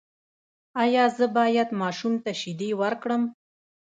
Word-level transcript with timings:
ایا 0.83 1.05
زه 1.17 1.25
باید 1.37 1.69
ماشوم 1.81 2.13
ته 2.23 2.31
شیدې 2.41 2.69
ورکړم؟ 2.81 3.23